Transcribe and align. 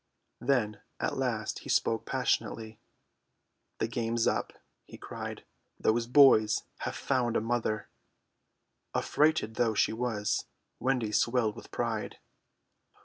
Then 0.39 0.81
at 0.99 1.15
last 1.15 1.59
he 1.59 1.69
spoke 1.69 2.07
passionately. 2.07 2.79
"The 3.77 3.87
game's 3.87 4.25
up," 4.25 4.51
he 4.87 4.97
cried, 4.97 5.43
"those 5.79 6.07
boys 6.07 6.63
have 6.79 6.95
found 6.95 7.37
a 7.37 7.39
mother." 7.39 7.87
Affrighted 8.95 9.57
though 9.57 9.75
she 9.75 9.93
was, 9.93 10.45
Wendy 10.79 11.11
swelled 11.11 11.55
with 11.55 11.69
pride. 11.69 12.17